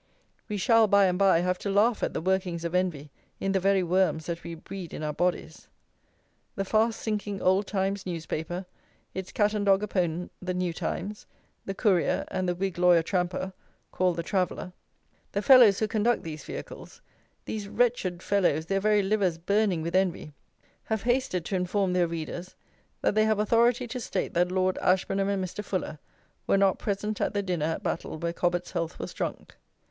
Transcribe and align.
We 0.49 0.57
shall, 0.57 0.87
by 0.87 1.05
and 1.05 1.19
bye, 1.19 1.41
have 1.41 1.59
to 1.59 1.69
laugh 1.69 2.01
at 2.01 2.15
the 2.15 2.21
workings 2.21 2.65
of 2.65 2.73
envy 2.73 3.11
in 3.39 3.51
the 3.51 3.59
very 3.59 3.83
worms 3.83 4.25
that 4.25 4.43
we 4.43 4.55
breed 4.55 4.95
in 4.95 5.03
our 5.03 5.13
bodies! 5.13 5.67
The 6.55 6.65
fast 6.65 6.99
sinking 6.99 7.39
Old 7.39 7.67
Times 7.67 8.03
news 8.07 8.25
paper, 8.25 8.65
its 9.13 9.31
cat 9.31 9.53
and 9.53 9.63
dog 9.63 9.83
opponent 9.83 10.31
the 10.41 10.55
New 10.55 10.73
Times, 10.73 11.27
the 11.65 11.75
Courier, 11.75 12.25
and 12.29 12.49
the 12.49 12.55
Whig 12.55 12.79
Lawyer 12.79 13.03
Tramper, 13.03 13.53
called 13.91 14.17
the 14.17 14.23
"Traveller;" 14.23 14.73
the 15.33 15.43
fellows 15.43 15.77
who 15.77 15.87
conduct 15.87 16.23
these 16.23 16.43
vehicles; 16.45 16.99
these 17.45 17.67
wretched 17.67 18.23
fellows, 18.23 18.65
their 18.65 18.79
very 18.79 19.03
livers 19.03 19.37
burning 19.37 19.83
with 19.83 19.95
envy, 19.95 20.33
have 20.85 21.03
hasted 21.03 21.45
to 21.45 21.55
inform 21.55 21.93
their 21.93 22.07
readers, 22.07 22.55
that 23.01 23.13
"they 23.13 23.25
have 23.25 23.37
authority 23.37 23.85
to 23.89 23.99
state 23.99 24.33
that 24.33 24.51
Lord 24.51 24.79
Ashburnham 24.79 25.29
and 25.29 25.45
Mr. 25.45 25.63
Fuller 25.63 25.99
were 26.47 26.57
not 26.57 26.79
present 26.79 27.21
at 27.21 27.35
the 27.35 27.43
dinner 27.43 27.67
at 27.67 27.83
Battle 27.83 28.17
where 28.17 28.33
Cobbett's 28.33 28.71
health 28.71 28.97
was 28.97 29.13
drunk." 29.13 29.55